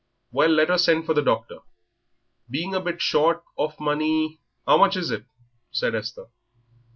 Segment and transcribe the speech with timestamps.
[0.31, 1.59] "Well, let her send for the doctor."
[2.49, 5.25] "Being a bit short of money" "How much is it?"
[5.69, 6.25] said Esther.